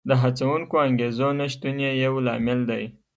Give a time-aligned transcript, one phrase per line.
[0.09, 2.83] د هڅوونکو انګېزو نشتون یې یو لامل دی